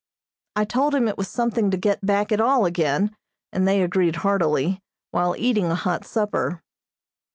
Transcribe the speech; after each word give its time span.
I 0.55 0.65
told 0.65 0.93
them 0.93 1.07
it 1.07 1.19
was 1.19 1.27
something 1.27 1.69
to 1.69 1.77
get 1.77 2.03
back 2.03 2.31
at 2.31 2.41
all 2.41 2.65
again, 2.65 3.15
and 3.53 3.67
they 3.67 3.83
agreed 3.83 4.15
heartily, 4.25 4.79
while 5.11 5.35
eating 5.37 5.67
a 5.67 5.75
hot 5.75 6.05
supper. 6.07 6.63